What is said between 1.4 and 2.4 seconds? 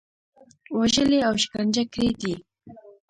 شکنجه کړي دي.